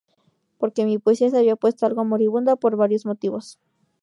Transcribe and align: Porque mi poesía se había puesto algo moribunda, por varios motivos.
Porque 0.57 0.83
mi 0.85 0.97
poesía 0.97 1.29
se 1.29 1.37
había 1.37 1.55
puesto 1.55 1.85
algo 1.85 2.03
moribunda, 2.03 2.55
por 2.55 2.75
varios 2.75 3.05
motivos. 3.05 3.59